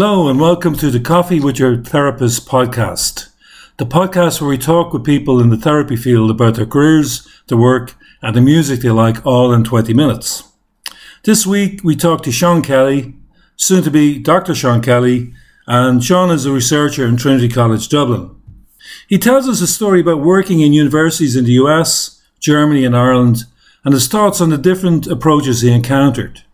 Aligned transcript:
Hello, 0.00 0.28
and 0.28 0.38
welcome 0.38 0.76
to 0.76 0.92
the 0.92 1.00
Coffee 1.00 1.40
with 1.40 1.58
Your 1.58 1.82
Therapist 1.82 2.46
podcast, 2.46 3.30
the 3.78 3.84
podcast 3.84 4.40
where 4.40 4.48
we 4.48 4.56
talk 4.56 4.92
with 4.92 5.02
people 5.02 5.40
in 5.40 5.50
the 5.50 5.56
therapy 5.56 5.96
field 5.96 6.30
about 6.30 6.54
their 6.54 6.66
careers, 6.66 7.26
their 7.48 7.58
work, 7.58 7.96
and 8.22 8.36
the 8.36 8.40
music 8.40 8.78
they 8.78 8.90
like 8.90 9.26
all 9.26 9.52
in 9.52 9.64
20 9.64 9.92
minutes. 9.92 10.44
This 11.24 11.44
week, 11.44 11.80
we 11.82 11.96
talk 11.96 12.22
to 12.22 12.30
Sean 12.30 12.62
Kelley, 12.62 13.16
soon 13.56 13.82
to 13.82 13.90
be 13.90 14.20
Dr. 14.20 14.54
Sean 14.54 14.80
Kelley, 14.80 15.34
and 15.66 16.04
Sean 16.04 16.30
is 16.30 16.46
a 16.46 16.52
researcher 16.52 17.04
in 17.04 17.16
Trinity 17.16 17.48
College 17.48 17.88
Dublin. 17.88 18.30
He 19.08 19.18
tells 19.18 19.48
us 19.48 19.60
a 19.60 19.66
story 19.66 20.02
about 20.02 20.20
working 20.20 20.60
in 20.60 20.72
universities 20.72 21.34
in 21.34 21.44
the 21.44 21.58
US, 21.64 22.22
Germany, 22.38 22.84
and 22.84 22.96
Ireland, 22.96 23.46
and 23.84 23.92
his 23.92 24.06
thoughts 24.06 24.40
on 24.40 24.50
the 24.50 24.58
different 24.58 25.08
approaches 25.08 25.62
he 25.62 25.72
encountered. 25.72 26.44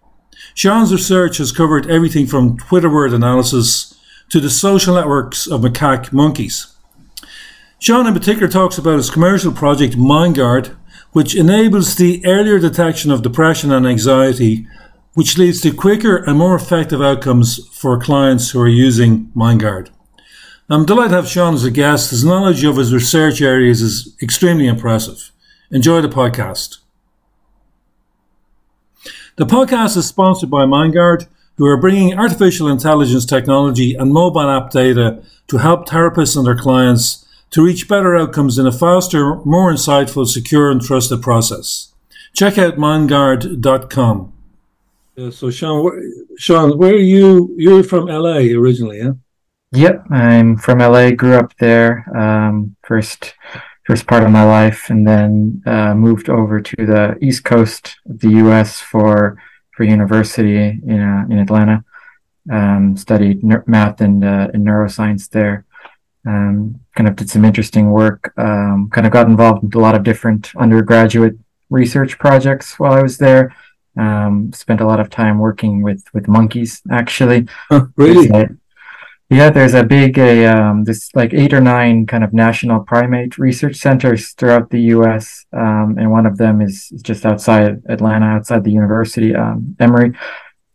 Sean's 0.54 0.92
research 0.92 1.38
has 1.38 1.50
covered 1.50 1.90
everything 1.90 2.26
from 2.26 2.56
Twitter 2.56 2.88
word 2.88 3.12
analysis 3.12 4.00
to 4.28 4.38
the 4.38 4.48
social 4.48 4.94
networks 4.94 5.48
of 5.48 5.62
macaque 5.62 6.12
monkeys. 6.12 6.74
Sean, 7.80 8.06
in 8.06 8.14
particular, 8.14 8.48
talks 8.48 8.78
about 8.78 8.96
his 8.96 9.10
commercial 9.10 9.52
project 9.52 9.96
Myndgard, 9.96 10.76
which 11.12 11.34
enables 11.34 11.96
the 11.96 12.24
earlier 12.24 12.58
detection 12.58 13.10
of 13.10 13.22
depression 13.22 13.72
and 13.72 13.86
anxiety, 13.86 14.66
which 15.14 15.36
leads 15.36 15.60
to 15.60 15.72
quicker 15.72 16.16
and 16.16 16.38
more 16.38 16.54
effective 16.54 17.02
outcomes 17.02 17.66
for 17.68 18.00
clients 18.00 18.50
who 18.50 18.60
are 18.60 18.68
using 18.68 19.26
Myndgard. 19.36 19.90
I'm 20.70 20.86
delighted 20.86 21.10
to 21.10 21.16
have 21.16 21.28
Sean 21.28 21.54
as 21.54 21.64
a 21.64 21.70
guest. 21.70 22.10
His 22.10 22.24
knowledge 22.24 22.64
of 22.64 22.76
his 22.76 22.94
research 22.94 23.42
areas 23.42 23.82
is 23.82 24.16
extremely 24.22 24.66
impressive. 24.66 25.30
Enjoy 25.70 26.00
the 26.00 26.08
podcast. 26.08 26.78
The 29.36 29.46
podcast 29.46 29.96
is 29.96 30.06
sponsored 30.06 30.48
by 30.48 30.64
Myndgard, 30.64 31.26
who 31.56 31.66
are 31.66 31.76
bringing 31.76 32.16
artificial 32.16 32.68
intelligence 32.68 33.26
technology 33.26 33.92
and 33.94 34.12
mobile 34.12 34.48
app 34.48 34.70
data 34.70 35.24
to 35.48 35.58
help 35.58 35.88
therapists 35.88 36.36
and 36.36 36.46
their 36.46 36.56
clients 36.56 37.26
to 37.50 37.64
reach 37.64 37.88
better 37.88 38.14
outcomes 38.14 38.58
in 38.58 38.66
a 38.68 38.70
faster, 38.70 39.36
more 39.44 39.72
insightful, 39.72 40.24
secure, 40.24 40.70
and 40.70 40.80
trusted 40.80 41.20
process. 41.20 41.92
Check 42.32 42.58
out 42.58 42.76
myndgard.com. 42.76 44.32
Yeah, 45.16 45.30
so 45.30 45.50
Sean, 45.50 45.82
where, 45.82 46.00
Sean, 46.38 46.78
where 46.78 46.94
are 46.94 46.96
you? 46.96 47.52
You're 47.58 47.82
from 47.82 48.06
LA 48.06 48.54
originally, 48.56 48.98
yeah? 48.98 49.12
Yep, 49.72 50.12
I'm 50.12 50.56
from 50.58 50.78
LA. 50.78 51.10
Grew 51.10 51.34
up 51.34 51.52
there. 51.58 52.04
Um, 52.16 52.76
first 52.84 53.34
first 53.84 54.06
part 54.06 54.22
of 54.22 54.30
my 54.30 54.44
life, 54.44 54.90
and 54.90 55.06
then 55.06 55.62
uh, 55.66 55.94
moved 55.94 56.28
over 56.28 56.60
to 56.60 56.86
the 56.86 57.16
East 57.20 57.44
Coast 57.44 57.96
of 58.08 58.20
the 58.20 58.30
U.S. 58.44 58.80
for 58.80 59.36
for 59.72 59.84
university 59.84 60.56
in 60.56 61.00
uh, 61.00 61.24
in 61.30 61.38
Atlanta. 61.38 61.84
Um, 62.50 62.96
studied 62.96 63.42
ner- 63.42 63.64
math 63.66 64.02
and, 64.02 64.22
uh, 64.22 64.48
and 64.52 64.66
neuroscience 64.66 65.30
there. 65.30 65.64
Um, 66.26 66.80
kind 66.94 67.08
of 67.08 67.16
did 67.16 67.30
some 67.30 67.44
interesting 67.44 67.90
work. 67.90 68.34
Um, 68.36 68.90
kind 68.92 69.06
of 69.06 69.12
got 69.14 69.28
involved 69.28 69.64
in 69.64 69.72
a 69.72 69.82
lot 69.82 69.94
of 69.94 70.02
different 70.02 70.54
undergraduate 70.56 71.36
research 71.70 72.18
projects 72.18 72.78
while 72.78 72.92
I 72.92 73.02
was 73.02 73.16
there. 73.16 73.54
Um, 73.96 74.52
spent 74.52 74.80
a 74.80 74.86
lot 74.86 75.00
of 75.00 75.08
time 75.08 75.38
working 75.38 75.82
with 75.82 76.04
with 76.12 76.28
monkeys. 76.28 76.82
Actually, 76.90 77.46
really, 77.96 78.28
yeah, 79.30 79.50
there's 79.50 79.74
a 79.74 79.82
big, 79.82 80.18
a 80.18 80.46
um, 80.46 80.84
this 80.84 81.08
like 81.14 81.32
eight 81.32 81.54
or 81.54 81.60
nine 81.60 82.06
kind 82.06 82.22
of 82.22 82.32
national 82.32 82.80
primate 82.80 83.38
research 83.38 83.76
centers 83.76 84.32
throughout 84.32 84.70
the 84.70 84.80
U.S. 84.96 85.46
Um, 85.52 85.96
and 85.98 86.10
one 86.10 86.26
of 86.26 86.36
them 86.36 86.60
is, 86.60 86.90
just 87.02 87.24
outside 87.24 87.82
Atlanta, 87.88 88.26
outside 88.26 88.64
the 88.64 88.70
university, 88.70 89.34
um, 89.34 89.76
Emory. 89.80 90.12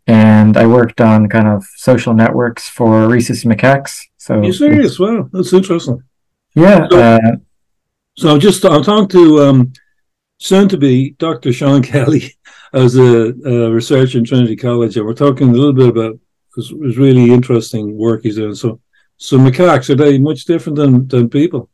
And 0.06 0.56
I 0.56 0.66
worked 0.66 1.00
on 1.00 1.28
kind 1.28 1.46
of 1.46 1.64
social 1.76 2.12
networks 2.12 2.68
for 2.68 3.06
rhesus 3.06 3.44
macaques. 3.44 4.02
So 4.16 4.42
you 4.42 4.52
serious? 4.52 4.98
Wow, 4.98 5.28
that's 5.32 5.52
interesting. 5.52 6.02
Yeah. 6.54 6.88
So, 6.90 7.00
uh, 7.00 7.36
so 8.16 8.38
just 8.38 8.64
I'm 8.64 8.82
talking 8.82 9.08
to 9.08 9.42
um, 9.42 9.72
soon 10.38 10.68
to 10.70 10.76
be 10.76 11.10
Dr. 11.12 11.52
Sean 11.52 11.82
Kelley 11.90 12.34
as 12.72 12.96
a, 12.96 13.32
a 13.44 13.70
researcher 13.70 14.18
in 14.18 14.24
Trinity 14.24 14.56
College, 14.56 14.96
and 14.96 15.06
we're 15.06 15.14
talking 15.14 15.50
a 15.50 15.52
little 15.52 15.72
bit 15.72 15.88
about 15.88 16.18
it 16.56 16.78
was 16.78 16.98
really 16.98 17.32
interesting 17.32 17.96
work 17.96 18.22
he's 18.22 18.36
doing. 18.36 18.54
So, 18.54 18.80
so 19.16 19.38
macaques 19.38 19.90
are 19.90 19.94
they 19.94 20.18
much 20.18 20.44
different 20.44 20.76
than 20.76 21.06
than 21.08 21.28
people? 21.28 21.70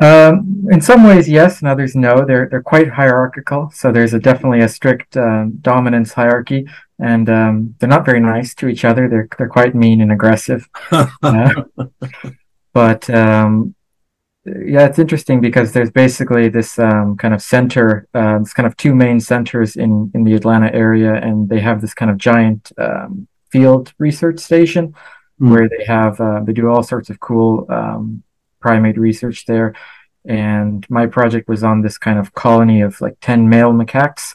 Um, 0.00 0.66
in 0.70 0.80
some 0.80 1.04
ways, 1.04 1.28
yes. 1.28 1.62
In 1.62 1.68
others, 1.68 1.94
no. 1.94 2.24
They're 2.24 2.48
they're 2.50 2.62
quite 2.62 2.88
hierarchical. 2.88 3.70
So 3.72 3.92
there's 3.92 4.14
a 4.14 4.18
definitely 4.18 4.60
a 4.60 4.68
strict 4.68 5.16
um, 5.16 5.58
dominance 5.60 6.12
hierarchy, 6.12 6.66
and 6.98 7.28
um, 7.30 7.74
they're 7.78 7.88
not 7.88 8.04
very 8.04 8.20
nice 8.20 8.54
to 8.56 8.68
each 8.68 8.84
other. 8.84 9.08
They're 9.08 9.28
they're 9.38 9.48
quite 9.48 9.74
mean 9.74 10.00
and 10.00 10.10
aggressive. 10.10 10.68
uh, 10.90 11.62
but 12.72 13.08
um, 13.10 13.74
yeah, 14.44 14.86
it's 14.86 14.98
interesting 14.98 15.40
because 15.40 15.72
there's 15.72 15.90
basically 15.90 16.48
this 16.48 16.78
um, 16.78 17.16
kind 17.16 17.32
of 17.32 17.40
center, 17.40 18.08
uh, 18.14 18.40
this 18.40 18.52
kind 18.52 18.66
of 18.66 18.76
two 18.76 18.94
main 18.94 19.20
centers 19.20 19.76
in 19.76 20.10
in 20.14 20.24
the 20.24 20.34
Atlanta 20.34 20.72
area, 20.74 21.14
and 21.14 21.48
they 21.48 21.60
have 21.60 21.80
this 21.80 21.94
kind 21.94 22.10
of 22.10 22.18
giant 22.18 22.72
um, 22.78 23.28
field 23.54 23.84
research 23.98 24.40
station 24.40 24.84
mm. 25.40 25.50
where 25.50 25.68
they 25.74 25.84
have 25.96 26.14
uh, 26.20 26.40
they 26.44 26.54
do 26.60 26.66
all 26.68 26.82
sorts 26.82 27.08
of 27.10 27.16
cool 27.28 27.50
um, 27.78 28.04
primate 28.64 28.98
research 29.08 29.46
there. 29.46 29.68
And 30.26 30.78
my 30.98 31.06
project 31.16 31.48
was 31.48 31.62
on 31.62 31.82
this 31.82 31.98
kind 32.06 32.18
of 32.18 32.32
colony 32.44 32.80
of 32.86 32.92
like 33.04 33.16
ten 33.20 33.40
male 33.54 33.72
macaques. 33.80 34.26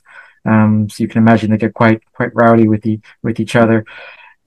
Um, 0.45 0.87
so 0.89 1.03
you 1.03 1.09
can 1.11 1.21
imagine 1.25 1.51
they 1.51 1.65
get 1.65 1.73
quite 1.73 2.01
quite 2.17 2.31
rowdy 2.41 2.67
with 2.71 2.81
the 2.87 2.95
with 3.25 3.39
each 3.43 3.55
other, 3.63 3.79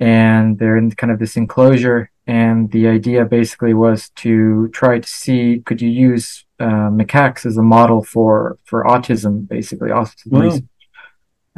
and 0.01 0.59
they're 0.59 0.79
in 0.83 0.91
kind 1.01 1.13
of 1.13 1.19
this 1.19 1.37
enclosure. 1.37 2.01
And 2.27 2.71
the 2.71 2.87
idea 2.87 3.25
basically 3.39 3.75
was 3.75 4.11
to 4.25 4.69
try 4.81 5.01
to 5.01 5.09
see 5.23 5.63
could 5.67 5.83
you 5.83 5.91
use 6.11 6.47
uh, 6.67 6.89
macaques 7.01 7.45
as 7.45 7.57
a 7.59 7.69
model 7.77 8.01
for 8.15 8.33
for 8.69 8.85
autism, 8.85 9.35
basically 9.57 9.91
autism 9.91 10.31
wow. 10.33 10.59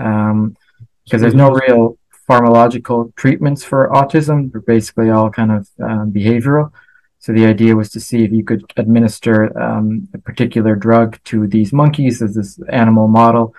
Um, 0.06 0.56
because 1.04 1.20
there's 1.20 1.42
no 1.44 1.50
real 1.64 1.98
pharmacological 2.28 3.14
treatments 3.16 3.64
for 3.64 3.88
autism. 3.88 4.50
They're 4.50 4.60
basically 4.60 5.10
all 5.10 5.30
kind 5.30 5.52
of 5.52 5.68
um, 5.82 6.12
behavioral. 6.12 6.72
So 7.18 7.32
the 7.32 7.46
idea 7.46 7.74
was 7.74 7.90
to 7.92 8.00
see 8.00 8.22
if 8.22 8.32
you 8.32 8.44
could 8.44 8.70
administer 8.76 9.58
um, 9.58 10.08
a 10.12 10.18
particular 10.18 10.76
drug 10.76 11.18
to 11.24 11.46
these 11.46 11.72
monkeys 11.72 12.20
as 12.20 12.34
this 12.34 12.60
animal 12.68 13.08
model 13.08 13.54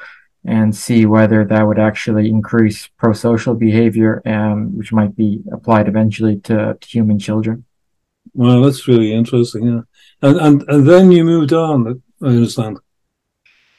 and 0.46 0.76
see 0.76 1.08
whether 1.08 1.44
that 1.44 1.66
would 1.66 1.80
actually 1.80 2.30
increase 2.30 2.90
prosocial 3.02 3.58
behavior, 3.58 4.22
um, 4.28 4.78
which 4.78 4.94
might 4.94 5.16
be 5.16 5.42
applied 5.52 5.88
eventually 5.88 6.40
to, 6.42 6.78
to, 6.80 6.88
human 6.88 7.18
children. 7.18 7.66
Well, 8.36 8.62
that's 8.62 8.88
really 8.88 9.12
interesting. 9.12 9.66
Yeah. 9.66 9.82
And, 10.22 10.40
and, 10.40 10.70
and 10.70 10.88
then 10.88 11.12
you 11.12 11.24
moved 11.24 11.52
on, 11.52 12.04
I 12.22 12.28
understand. 12.28 12.78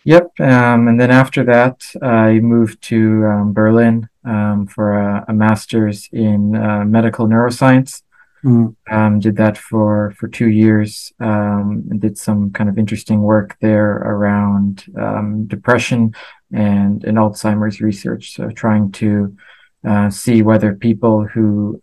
Yep. 0.04 0.40
Um, 0.40 0.88
and 0.88 1.00
then 1.00 1.10
after 1.10 1.44
that, 1.44 1.84
I 2.02 2.40
moved 2.40 2.82
to 2.84 3.24
um, 3.26 3.52
Berlin 3.52 4.08
um, 4.26 4.66
for 4.66 4.94
a, 4.94 5.24
a, 5.28 5.32
master's 5.32 6.08
in 6.12 6.56
uh, 6.56 6.84
medical 6.84 7.26
neuroscience. 7.26 8.02
Mm. 8.44 9.20
did 9.20 9.36
that 9.36 9.56
for 9.58 10.14
for 10.18 10.28
two 10.28 10.48
years 10.48 11.12
um, 11.18 11.84
and 11.90 12.00
did 12.00 12.16
some 12.18 12.52
kind 12.52 12.68
of 12.70 12.78
interesting 12.78 13.22
work 13.22 13.56
there 13.60 13.92
around 13.92 14.84
um, 14.96 15.46
depression 15.46 16.14
and 16.52 17.02
and 17.04 17.16
Alzheimer's 17.16 17.80
research. 17.80 18.34
So 18.34 18.50
trying 18.50 18.92
to 18.92 19.36
uh, 19.84 20.10
see 20.10 20.42
whether 20.42 20.74
people 20.74 21.26
who 21.26 21.80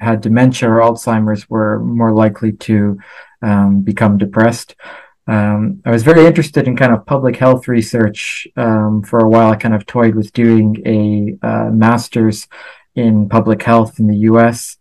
had 0.00 0.20
dementia 0.20 0.68
or 0.70 0.80
Alzheimer's 0.80 1.48
were 1.48 1.80
more 1.80 2.12
likely 2.12 2.52
to 2.52 2.98
become 3.82 4.18
depressed. 4.18 4.76
Um, 5.26 5.82
I 5.84 5.90
was 5.90 6.02
very 6.02 6.26
interested 6.26 6.68
in 6.68 6.76
kind 6.76 6.92
of 6.92 7.04
public 7.04 7.36
health 7.36 7.66
research 7.68 8.46
um, 8.56 9.02
for 9.02 9.18
a 9.18 9.28
while. 9.28 9.52
I 9.52 9.56
kind 9.56 9.74
of 9.74 9.86
toyed 9.86 10.14
with 10.14 10.32
doing 10.32 10.76
a 10.86 11.46
uh, 11.46 11.70
master's 11.70 12.46
in 12.94 13.28
public 13.28 13.62
health 13.62 13.98
in 13.98 14.06
the 14.06 14.16
U.S. 14.30 14.76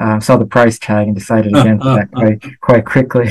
Uh, 0.00 0.18
saw 0.18 0.36
the 0.36 0.46
price 0.46 0.78
tag 0.78 1.06
and 1.06 1.14
decided 1.14 1.54
against 1.54 1.84
that 1.96 2.10
quite 2.12 2.60
quite 2.60 2.86
quickly. 2.86 3.30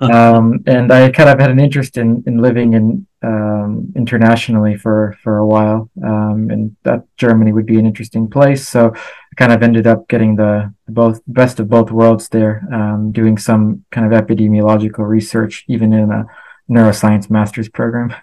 Um, 0.00 0.62
and 0.66 0.90
I 0.90 1.10
kind 1.10 1.28
of 1.28 1.38
had 1.38 1.50
an 1.50 1.60
interest 1.60 1.98
in 1.98 2.24
in 2.26 2.38
living 2.38 2.72
in 2.72 3.06
um, 3.22 3.92
internationally 3.94 4.76
for 4.76 5.16
for 5.22 5.38
a 5.38 5.46
while, 5.46 5.90
um, 6.02 6.48
and 6.50 6.74
that 6.84 7.04
Germany 7.16 7.52
would 7.52 7.66
be 7.66 7.78
an 7.78 7.86
interesting 7.86 8.30
place. 8.30 8.66
So 8.66 8.94
I 9.32 9.34
kind 9.34 9.52
of 9.52 9.62
ended 9.62 9.86
up 9.86 10.08
getting 10.08 10.36
the 10.36 10.74
both 10.88 11.20
best 11.26 11.58
of 11.58 11.68
both 11.68 11.90
worlds 11.90 12.28
there, 12.28 12.62
um, 12.72 13.12
doing 13.12 13.38
some 13.38 13.84
kind 13.90 14.06
of 14.06 14.12
epidemiological 14.12 15.08
research, 15.08 15.64
even 15.68 15.92
in 15.92 16.10
a 16.10 16.26
neuroscience 16.70 17.30
master's 17.30 17.68
program. 17.68 18.14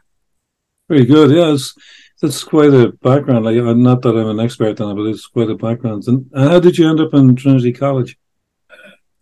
Very 0.88 1.06
good. 1.06 1.32
Yes, 1.32 1.74
that's 2.22 2.44
quite 2.44 2.74
a 2.74 2.92
background. 3.02 3.46
Like, 3.46 3.56
not 3.56 4.02
that 4.04 4.16
I'm 4.16 4.30
an 4.30 4.40
expert 4.40 4.80
on 4.82 4.92
it, 4.92 4.96
but 4.96 5.10
it's 5.10 5.28
quite 5.28 5.50
a 5.50 5.56
background. 5.56 6.04
And 6.08 6.30
how 6.36 6.60
did 6.60 6.78
you 6.78 6.90
end 6.90 7.00
up 7.00 7.14
in 7.14 7.36
Trinity 7.36 7.74
College? 7.74 8.18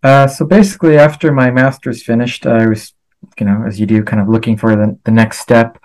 Uh, 0.02 0.26
so 0.26 0.46
basically, 0.46 0.98
after 0.98 1.32
my 1.32 1.50
master's 1.50 2.02
finished, 2.02 2.46
I 2.46 2.66
was 2.68 2.92
you 3.38 3.46
know, 3.46 3.64
as 3.66 3.78
you 3.80 3.86
do, 3.86 4.02
kind 4.02 4.20
of 4.20 4.28
looking 4.28 4.56
for 4.56 4.74
the, 4.76 4.98
the 5.04 5.10
next 5.10 5.38
step. 5.38 5.78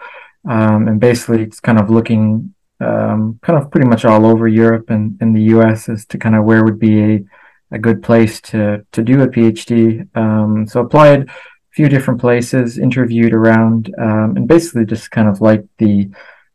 Um, 0.48 0.88
and 0.88 1.00
basically, 1.00 1.42
it's 1.42 1.60
kind 1.60 1.80
of 1.80 1.90
looking 1.90 2.54
um, 2.84 3.40
kind 3.42 3.58
of 3.60 3.72
pretty 3.72 3.88
much 3.88 4.06
all 4.06 4.26
over 4.26 4.48
Europe 4.48 4.90
and, 4.90 5.18
and 5.22 5.36
the 5.36 5.44
US 5.56 5.90
as 5.90 6.06
to 6.08 6.18
kind 6.18 6.36
of 6.36 6.44
where 6.44 6.64
would 6.64 6.80
be 6.80 7.02
a, 7.04 7.24
a 7.72 7.80
good 7.80 8.04
place 8.04 8.42
to, 8.42 8.86
to 8.92 9.02
do 9.02 9.22
a 9.22 9.28
PhD. 9.28 10.08
Um, 10.16 10.68
so 10.68 10.82
applied 10.82 11.30
a 11.30 11.34
few 11.72 11.90
different 11.90 12.20
places, 12.20 12.78
interviewed 12.78 13.34
around, 13.34 13.94
um, 13.98 14.38
and 14.38 14.48
basically 14.48 14.86
just 14.86 15.12
kind 15.12 15.28
of 15.28 15.42
liked 15.42 15.68
the 15.78 16.10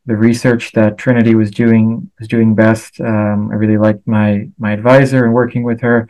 the 0.06 0.16
research 0.16 0.72
that 0.72 0.96
Trinity 0.96 1.34
was 1.34 1.50
doing 1.50 2.10
was 2.19 2.28
doing 2.28 2.54
best. 2.54 2.98
Um, 2.98 3.50
I 3.52 3.56
really 3.56 3.76
liked 3.76 4.06
my 4.06 4.48
my 4.58 4.72
advisor 4.72 5.25
and 5.26 5.34
working 5.34 5.64
with 5.64 5.82
her. 5.82 6.08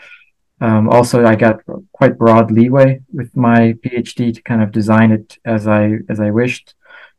Um, 0.60 0.88
also, 0.88 1.24
I 1.24 1.34
got 1.34 1.60
quite 1.92 2.16
broad 2.16 2.52
leeway 2.52 3.00
with 3.12 3.36
my 3.36 3.74
PhD 3.84 4.34
to 4.34 4.42
kind 4.42 4.62
of 4.62 4.70
design 4.70 5.10
it 5.10 5.38
as 5.44 5.66
I 5.66 5.98
as 6.08 6.20
I 6.20 6.30
wished. 6.30 6.74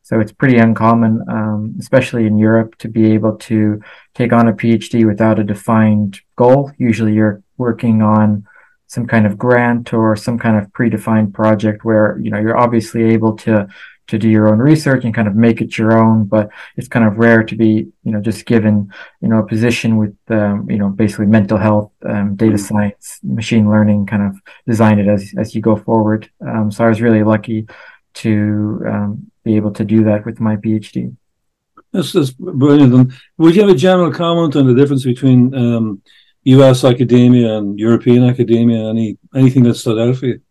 So 0.09 0.19
it's 0.19 0.31
pretty 0.31 0.57
uncommon, 0.57 1.23
um, 1.29 1.75
especially 1.79 2.25
in 2.25 2.39
Europe, 2.39 2.75
to 2.79 2.87
be 2.87 3.13
able 3.13 3.35
to 3.49 3.79
take 4.15 4.33
on 4.33 4.47
a 4.47 4.53
PhD 4.53 5.05
without 5.05 5.37
a 5.37 5.43
defined 5.43 6.19
goal. 6.35 6.71
Usually, 6.79 7.13
you're 7.13 7.43
working 7.57 8.01
on 8.01 8.47
some 8.87 9.05
kind 9.05 9.27
of 9.27 9.37
grant 9.37 9.93
or 9.93 10.15
some 10.15 10.39
kind 10.39 10.57
of 10.57 10.73
predefined 10.73 11.31
project 11.31 11.85
where 11.85 12.17
you 12.23 12.31
know 12.31 12.39
you're 12.39 12.57
obviously 12.57 13.03
able 13.03 13.37
to 13.37 13.67
to 14.07 14.17
do 14.17 14.27
your 14.27 14.47
own 14.47 14.57
research 14.57 15.05
and 15.05 15.13
kind 15.13 15.27
of 15.27 15.35
make 15.35 15.61
it 15.61 15.77
your 15.77 15.95
own 15.95 16.25
but 16.25 16.49
it's 16.75 16.87
kind 16.87 17.05
of 17.05 17.19
rare 17.19 17.43
to 17.43 17.55
be 17.55 17.85
you 18.03 18.11
know 18.11 18.19
just 18.19 18.47
given 18.47 18.91
you 19.21 19.27
know 19.27 19.37
a 19.37 19.45
position 19.45 19.95
with 19.97 20.15
um, 20.29 20.67
you 20.71 20.79
know 20.79 20.89
basically 20.89 21.27
mental 21.27 21.59
health 21.59 21.91
um, 22.07 22.35
data 22.35 22.53
mm-hmm. 22.53 22.75
science 22.75 23.19
machine 23.21 23.69
learning 23.69 24.07
kind 24.07 24.23
of 24.23 24.35
design 24.65 24.97
it 24.97 25.07
as 25.07 25.31
as 25.37 25.53
you 25.53 25.61
go 25.61 25.75
forward 25.75 26.27
um, 26.41 26.71
so 26.71 26.83
i 26.83 26.89
was 26.89 26.99
really 26.99 27.23
lucky 27.23 27.67
to 28.23 28.81
um, 28.91 29.31
be 29.43 29.55
able 29.55 29.71
to 29.71 29.83
do 29.83 30.03
that 30.03 30.25
with 30.25 30.39
my 30.39 30.55
phd 30.57 31.15
that's, 31.91 32.13
that's 32.13 32.31
brilliant. 32.31 32.93
And 32.93 33.13
would 33.37 33.55
you 33.55 33.61
have 33.61 33.71
a 33.71 33.75
general 33.75 34.11
comment 34.11 34.55
on 34.55 34.67
the 34.67 34.75
difference 34.75 35.03
between 35.03 35.53
us 35.55 36.83
um, 36.83 36.91
academia 36.93 37.57
and 37.57 37.79
european 37.79 38.23
academia? 38.23 38.89
Any 38.89 39.17
anything 39.35 39.63
that 39.63 39.75
stood 39.75 39.99
out 39.99 40.15
for 40.17 40.27
you? 40.27 40.41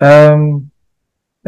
Um 0.00 0.70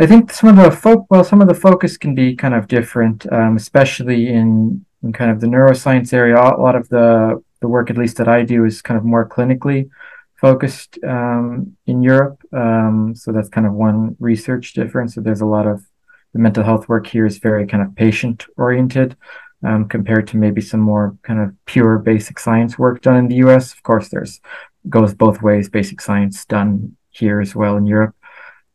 I 0.00 0.06
think 0.06 0.30
some 0.30 0.50
of 0.50 0.56
the 0.64 0.70
fo- 0.70 1.06
well, 1.10 1.24
some 1.24 1.42
of 1.42 1.48
the 1.48 1.54
focus 1.54 1.96
can 1.96 2.14
be 2.14 2.36
kind 2.36 2.54
of 2.54 2.68
different, 2.68 3.26
um, 3.32 3.56
especially 3.56 4.28
in, 4.28 4.84
in 5.02 5.12
kind 5.12 5.32
of 5.32 5.40
the 5.40 5.48
neuroscience 5.48 6.12
area. 6.12 6.36
A 6.36 6.62
lot 6.66 6.76
of 6.76 6.88
the 6.88 7.42
the 7.60 7.66
work, 7.66 7.90
at 7.90 7.98
least 7.98 8.16
that 8.18 8.28
I 8.28 8.44
do, 8.44 8.64
is 8.64 8.80
kind 8.80 8.96
of 8.96 9.04
more 9.04 9.28
clinically 9.28 9.90
focused 10.40 10.98
um, 11.04 11.76
in 11.86 12.02
Europe. 12.02 12.40
Um, 12.52 13.14
so 13.14 13.32
that's 13.32 13.48
kind 13.48 13.66
of 13.66 13.72
one 13.72 14.16
research 14.20 14.72
difference. 14.72 15.14
So 15.14 15.20
there's 15.20 15.40
a 15.40 15.46
lot 15.46 15.66
of 15.66 15.84
the 16.32 16.38
mental 16.38 16.64
health 16.64 16.88
work 16.88 17.06
here 17.06 17.26
is 17.26 17.38
very 17.38 17.66
kind 17.66 17.82
of 17.82 17.94
patient 17.96 18.46
oriented. 18.56 19.16
Um, 19.64 19.88
compared 19.88 20.28
to 20.28 20.36
maybe 20.36 20.60
some 20.60 20.78
more 20.78 21.16
kind 21.24 21.40
of 21.40 21.52
pure 21.64 21.98
basic 21.98 22.38
science 22.38 22.78
work 22.78 23.02
done 23.02 23.16
in 23.16 23.26
the 23.26 23.34
US. 23.46 23.72
Of 23.72 23.82
course, 23.82 24.08
there's 24.08 24.40
goes 24.88 25.14
both 25.14 25.42
ways. 25.42 25.68
Basic 25.68 26.00
science 26.00 26.44
done 26.44 26.96
here 27.10 27.40
as 27.40 27.56
well 27.56 27.76
in 27.76 27.84
Europe. 27.84 28.14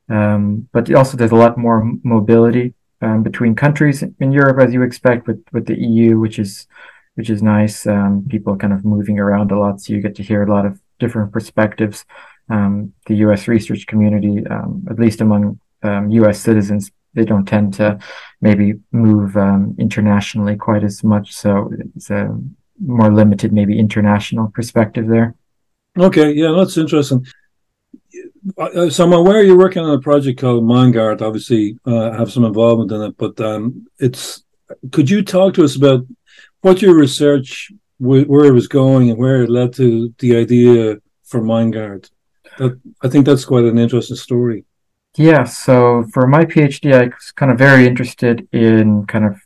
Um, 0.10 0.68
but 0.74 0.94
also, 0.94 1.16
there's 1.16 1.32
a 1.32 1.36
lot 1.36 1.58
more 1.58 1.90
mobility 2.04 2.74
um, 3.02 3.24
between 3.24 3.56
countries 3.56 4.04
in 4.04 4.32
Europe, 4.32 4.60
as 4.60 4.74
you 4.74 4.84
expect, 4.84 5.28
with 5.28 5.42
with 5.54 5.66
the 5.68 5.80
EU, 5.80 6.20
which 6.20 6.38
is 6.38 6.68
which 7.16 7.30
is 7.30 7.42
nice. 7.42 7.88
Um, 7.88 8.26
people 8.30 8.58
kind 8.58 8.74
of 8.74 8.84
moving 8.84 9.20
around 9.20 9.52
a 9.52 9.60
lot, 9.60 9.80
so 9.80 9.94
you 9.94 10.02
get 10.02 10.16
to 10.16 10.24
hear 10.24 10.44
a 10.44 10.52
lot 10.52 10.66
of 10.66 10.80
different 11.04 11.30
perspectives. 11.38 11.98
Um, 12.56 12.94
the 13.08 13.16
U.S. 13.26 13.48
research 13.56 13.84
community, 13.92 14.36
um, 14.56 14.72
at 14.92 15.00
least 15.00 15.20
among 15.22 15.60
U.S. 16.20 16.38
Um, 16.38 16.46
citizens, 16.48 16.92
they 17.16 17.26
don't 17.32 17.48
tend 17.56 17.68
to 17.80 17.88
maybe 18.48 18.68
move 18.92 19.32
internationally 19.88 20.56
quite 20.68 20.84
as 20.84 21.04
much. 21.04 21.28
So 21.44 21.50
it's 21.96 22.10
a 22.10 22.22
more 22.80 23.12
limited, 23.12 23.54
maybe 23.54 23.78
international 23.78 24.48
perspective 24.58 25.08
there. 25.08 25.36
Okay, 25.98 26.32
yeah, 26.32 26.52
that's 26.58 26.78
interesting. 26.78 27.26
So 28.90 29.04
I'm 29.04 29.14
aware 29.14 29.44
you're 29.44 29.58
working 29.58 29.84
on 29.84 29.98
a 29.98 30.02
project 30.02 30.40
called 30.40 30.64
Myndgard. 30.64 31.22
Obviously, 31.22 31.80
uh, 31.86 32.12
have 32.12 32.32
some 32.32 32.46
involvement 32.46 32.92
in 32.92 33.02
it, 33.02 33.18
but 33.18 33.40
um, 33.40 33.88
it's. 34.00 34.44
Could 34.92 35.10
you 35.10 35.24
talk 35.24 35.54
to 35.54 35.64
us 35.64 35.76
about 35.76 36.02
what 36.62 36.82
your 36.82 36.96
research, 36.96 37.72
wh- 37.98 38.28
where 38.30 38.46
it 38.46 38.54
was 38.54 38.68
going, 38.68 39.10
and 39.10 39.18
where 39.18 39.44
it 39.44 39.50
led 39.50 39.74
to 39.74 40.14
the 40.20 40.36
idea 40.36 40.98
for 41.24 41.42
Myndgard? 41.42 42.10
That 42.58 42.80
I 43.02 43.10
think 43.10 43.26
that's 43.26 43.46
quite 43.46 43.66
an 43.66 43.78
interesting 43.78 44.18
story. 44.18 44.66
Yeah. 45.16 45.44
So 45.44 46.06
for 46.14 46.28
my 46.28 46.46
PhD, 46.46 46.94
I 46.94 47.06
was 47.06 47.32
kind 47.36 47.52
of 47.52 47.58
very 47.58 47.86
interested 47.86 48.48
in 48.52 49.06
kind 49.06 49.26
of 49.26 49.40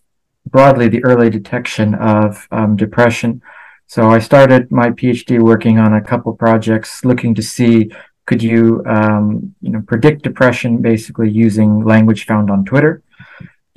broadly 0.45 0.87
the 0.87 1.03
early 1.03 1.29
detection 1.29 1.95
of 1.95 2.47
um, 2.51 2.75
depression. 2.75 3.41
So 3.87 4.09
I 4.09 4.19
started 4.19 4.71
my 4.71 4.89
PhD 4.89 5.41
working 5.41 5.79
on 5.79 5.93
a 5.93 6.01
couple 6.01 6.33
projects 6.33 7.03
looking 7.05 7.35
to 7.35 7.41
see 7.41 7.91
could 8.25 8.43
you 8.43 8.83
um, 8.85 9.55
you 9.61 9.71
know 9.71 9.81
predict 9.87 10.21
depression 10.21 10.81
basically 10.81 11.29
using 11.29 11.83
language 11.83 12.25
found 12.25 12.51
on 12.51 12.65
Twitter 12.65 13.01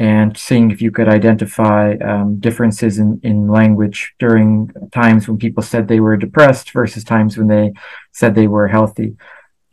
and 0.00 0.34
seeing 0.34 0.70
if 0.70 0.80
you 0.80 0.90
could 0.90 1.10
identify 1.10 1.94
um, 1.96 2.40
differences 2.40 2.98
in, 2.98 3.20
in 3.22 3.48
language 3.48 4.14
during 4.18 4.72
times 4.92 5.28
when 5.28 5.36
people 5.36 5.62
said 5.62 5.86
they 5.86 6.00
were 6.00 6.16
depressed 6.16 6.70
versus 6.70 7.04
times 7.04 7.36
when 7.36 7.48
they 7.48 7.70
said 8.10 8.34
they 8.34 8.46
were 8.46 8.66
healthy. 8.66 9.14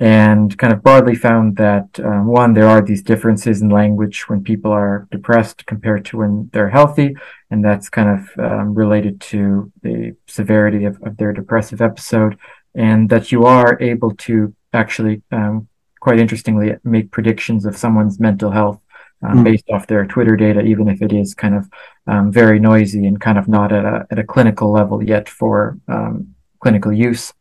And 0.01 0.55
kind 0.57 0.73
of 0.73 0.83
broadly 0.83 1.15
found 1.15 1.55
that 1.55 1.97
um, 2.03 2.27
one 2.27 2.53
there 2.53 2.67
are 2.67 2.81
these 2.81 3.01
differences 3.01 3.61
in 3.61 3.69
language 3.69 4.27
when 4.27 4.43
people 4.43 4.69
are 4.69 5.07
depressed 5.11 5.65
compared 5.65 6.03
to 6.07 6.17
when 6.17 6.49
they're 6.51 6.69
healthy 6.69 7.15
and 7.49 7.63
that's 7.63 7.89
kind 7.89 8.09
of 8.19 8.51
um, 8.51 8.75
related 8.75 9.21
to 9.21 9.71
the 9.81 10.15
severity 10.27 10.83
of, 10.83 11.01
of 11.03 11.15
their 11.15 11.31
depressive 11.31 11.81
episode 11.81 12.37
and 12.75 13.09
that 13.09 13.31
you 13.31 13.45
are 13.45 13.81
able 13.81 14.13
to 14.17 14.53
actually 14.73 15.23
um, 15.31 15.67
quite 15.99 16.19
interestingly 16.19 16.75
make 16.83 17.09
predictions 17.11 17.65
of 17.65 17.75
someone's 17.75 18.19
mental 18.19 18.51
health 18.51 18.79
um, 19.23 19.39
mm. 19.39 19.43
based 19.43 19.69
off 19.69 19.87
their 19.87 20.05
Twitter 20.05 20.35
data, 20.35 20.61
even 20.61 20.87
if 20.87 21.01
it 21.01 21.11
is 21.11 21.33
kind 21.33 21.55
of 21.55 21.69
um, 22.07 22.31
very 22.31 22.59
noisy 22.59 23.05
and 23.05 23.19
kind 23.19 23.37
of 23.37 23.47
not 23.47 23.71
at 23.71 23.85
a, 23.85 24.05
at 24.11 24.19
a 24.19 24.23
clinical 24.23 24.71
level 24.71 25.03
yet 25.03 25.27
for 25.27 25.77
um, 25.87 26.35
clinical 26.59 26.93
use. 26.93 27.33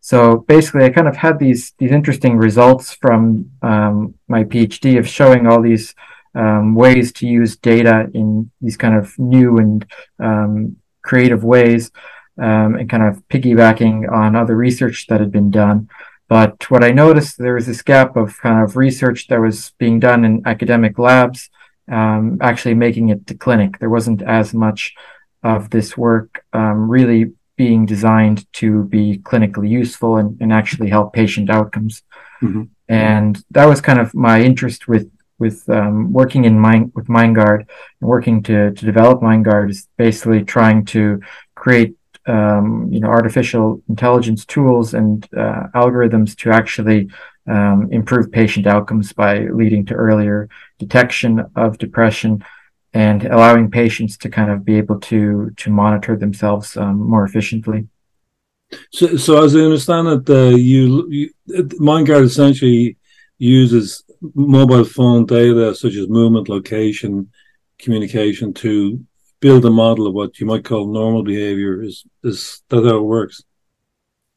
So 0.00 0.38
basically, 0.48 0.84
I 0.84 0.90
kind 0.90 1.06
of 1.06 1.16
had 1.16 1.38
these 1.38 1.72
these 1.78 1.92
interesting 1.92 2.36
results 2.36 2.94
from 2.94 3.50
um, 3.62 4.14
my 4.26 4.42
PhD 4.42 4.98
of 4.98 5.08
showing 5.08 5.46
all 5.46 5.62
these 5.62 5.94
um, 6.34 6.74
ways 6.74 7.12
to 7.12 7.26
use 7.26 7.56
data 7.56 8.10
in 8.12 8.50
these 8.60 8.76
kind 8.76 8.96
of 8.96 9.16
new 9.18 9.58
and 9.58 10.76
creative 11.02 11.44
ways, 11.44 11.92
and 12.36 12.90
kind 12.90 13.04
of 13.04 13.22
piggybacking 13.28 14.10
on 14.10 14.34
other 14.34 14.56
research 14.56 15.06
that 15.06 15.20
had 15.20 15.30
been 15.30 15.52
done. 15.52 15.88
But 16.32 16.70
what 16.70 16.82
I 16.82 16.92
noticed, 16.92 17.36
there 17.36 17.56
was 17.56 17.66
this 17.66 17.82
gap 17.82 18.16
of 18.16 18.38
kind 18.40 18.64
of 18.64 18.74
research 18.74 19.26
that 19.28 19.38
was 19.38 19.72
being 19.76 20.00
done 20.00 20.24
in 20.24 20.42
academic 20.46 20.98
labs, 20.98 21.50
um, 21.90 22.38
actually 22.40 22.72
making 22.72 23.10
it 23.10 23.26
to 23.26 23.34
clinic. 23.34 23.78
There 23.78 23.90
wasn't 23.90 24.22
as 24.22 24.54
much 24.54 24.94
of 25.42 25.68
this 25.68 25.94
work 25.94 26.42
um, 26.54 26.90
really 26.90 27.34
being 27.56 27.84
designed 27.84 28.50
to 28.54 28.84
be 28.84 29.18
clinically 29.18 29.68
useful 29.68 30.16
and, 30.16 30.40
and 30.40 30.54
actually 30.54 30.88
help 30.88 31.12
patient 31.12 31.50
outcomes. 31.50 32.02
Mm-hmm. 32.40 32.62
And 32.88 33.44
that 33.50 33.66
was 33.66 33.82
kind 33.82 34.00
of 34.00 34.14
my 34.14 34.40
interest 34.40 34.88
with 34.88 35.10
with 35.38 35.68
um, 35.68 36.14
working 36.14 36.46
in 36.46 36.58
mind 36.58 36.92
with 36.94 37.08
Myndgard 37.08 37.66
and 38.00 38.08
working 38.14 38.42
to 38.44 38.70
to 38.70 38.86
develop 38.86 39.20
Myndgard 39.20 39.68
is 39.68 39.86
basically 39.98 40.44
trying 40.44 40.86
to 40.94 41.20
create 41.54 41.94
um, 42.26 42.88
you 42.90 43.00
know 43.00 43.08
artificial 43.08 43.82
intelligence 43.88 44.44
tools 44.44 44.94
and 44.94 45.28
uh, 45.36 45.66
algorithms 45.74 46.36
to 46.36 46.50
actually 46.50 47.10
um, 47.46 47.88
improve 47.90 48.30
patient 48.30 48.66
outcomes 48.66 49.12
by 49.12 49.40
leading 49.48 49.84
to 49.86 49.94
earlier 49.94 50.48
detection 50.78 51.44
of 51.56 51.78
depression 51.78 52.44
and 52.94 53.24
allowing 53.24 53.70
patients 53.70 54.16
to 54.18 54.28
kind 54.28 54.50
of 54.50 54.64
be 54.64 54.76
able 54.76 55.00
to 55.00 55.50
to 55.56 55.70
monitor 55.70 56.16
themselves 56.16 56.76
um, 56.76 56.96
more 56.98 57.24
efficiently. 57.24 57.88
So, 58.90 59.16
so 59.16 59.44
as 59.44 59.54
I 59.54 59.60
understand 59.60 60.08
it, 60.08 60.30
uh, 60.30 60.56
you, 60.56 61.08
you 61.10 61.30
Myndgard 61.48 62.24
essentially 62.24 62.96
uses 63.38 64.04
mobile 64.34 64.84
phone 64.84 65.26
data 65.26 65.74
such 65.74 65.96
as 65.96 66.08
movement, 66.08 66.48
location, 66.48 67.30
communication 67.78 68.54
to 68.54 69.04
build 69.42 69.66
a 69.66 69.70
model 69.70 70.06
of 70.06 70.14
what 70.14 70.38
you 70.40 70.46
might 70.46 70.64
call 70.64 70.86
normal 70.86 71.22
behavior. 71.22 71.82
Is 71.82 72.04
is 72.24 72.62
that 72.70 72.84
how 72.84 72.96
it 72.96 73.02
works? 73.16 73.42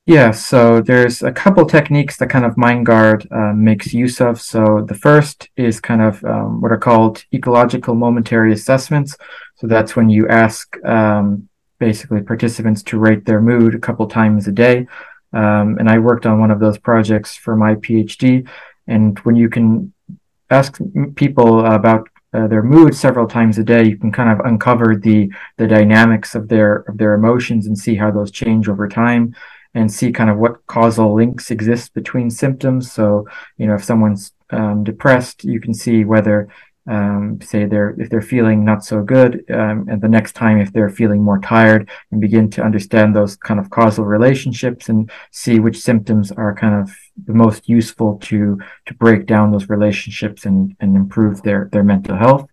Yeah, 0.07 0.31
so 0.31 0.81
there's 0.81 1.23
a 1.23 1.31
couple 1.31 1.65
techniques 1.65 2.17
that 2.17 2.29
kind 2.29 2.45
of 2.45 2.55
Myndgard 2.55 3.25
uh, 3.31 3.53
makes 3.53 3.93
use 3.93 4.21
of. 4.21 4.39
So 4.39 4.85
the 4.87 4.93
first 4.93 5.49
is 5.55 5.79
kind 5.79 6.01
of 6.01 6.23
um, 6.25 6.61
what 6.61 6.71
are 6.71 6.77
called 6.77 7.23
ecological 7.33 7.95
momentary 7.95 8.53
assessments. 8.53 9.17
So 9.55 9.65
that's 9.65 9.95
when 9.95 10.09
you 10.09 10.27
ask 10.27 10.77
um, 10.85 11.49
basically 11.79 12.21
participants 12.21 12.83
to 12.83 12.99
rate 12.99 13.25
their 13.25 13.41
mood 13.41 13.73
a 13.73 13.79
couple 13.79 14.07
times 14.07 14.47
a 14.47 14.51
day. 14.51 14.87
Um, 15.33 15.77
and 15.79 15.89
I 15.89 15.97
worked 15.97 16.27
on 16.27 16.39
one 16.39 16.51
of 16.51 16.59
those 16.59 16.77
projects 16.77 17.35
for 17.35 17.55
my 17.55 17.73
PhD. 17.75 18.47
And 18.87 19.17
when 19.19 19.35
you 19.35 19.49
can 19.49 19.91
ask 20.51 20.79
people 21.15 21.65
about 21.65 22.07
uh, 22.35 22.47
their 22.47 22.63
mood 22.63 22.93
several 22.93 23.27
times 23.27 23.57
a 23.57 23.63
day, 23.63 23.83
you 23.85 23.97
can 23.97 24.11
kind 24.11 24.29
of 24.29 24.45
uncover 24.45 24.95
the 24.95 25.31
the 25.57 25.67
dynamics 25.67 26.35
of 26.35 26.49
their 26.49 26.83
of 26.89 26.97
their 26.97 27.13
emotions 27.13 27.65
and 27.67 27.77
see 27.77 27.95
how 27.95 28.11
those 28.11 28.31
change 28.31 28.67
over 28.67 28.87
time 28.87 29.33
and 29.73 29.91
see 29.91 30.11
kind 30.11 30.29
of 30.29 30.37
what 30.37 30.65
causal 30.67 31.13
links 31.15 31.51
exist 31.51 31.93
between 31.93 32.29
symptoms. 32.29 32.91
So, 32.91 33.27
you 33.57 33.67
know, 33.67 33.75
if 33.75 33.83
someone's 33.83 34.33
um, 34.49 34.83
depressed, 34.83 35.43
you 35.43 35.59
can 35.59 35.73
see 35.73 36.05
whether 36.05 36.49
um, 36.87 37.39
say 37.41 37.65
they're 37.65 37.95
if 37.99 38.09
they're 38.09 38.21
feeling 38.21 38.63
not 38.63 38.85
so 38.85 39.01
good, 39.01 39.43
um, 39.51 39.87
and 39.89 40.01
the 40.01 40.07
next 40.07 40.33
time 40.33 40.59
if 40.59 40.71
they're 40.71 40.89
feeling 40.89 41.21
more 41.23 41.39
tired, 41.39 41.89
and 42.11 42.21
begin 42.21 42.49
to 42.51 42.63
understand 42.63 43.15
those 43.15 43.35
kind 43.35 43.59
of 43.59 43.69
causal 43.69 44.05
relationships 44.05 44.89
and 44.89 45.09
see 45.31 45.59
which 45.59 45.81
symptoms 45.81 46.31
are 46.31 46.53
kind 46.53 46.75
of 46.75 46.95
the 47.25 47.33
most 47.33 47.67
useful 47.67 48.17
to 48.19 48.59
to 48.85 48.93
break 48.93 49.25
down 49.25 49.51
those 49.51 49.69
relationships 49.69 50.45
and 50.45 50.75
and 50.79 50.95
improve 50.95 51.41
their 51.41 51.69
their 51.71 51.83
mental 51.83 52.15
health. 52.15 52.47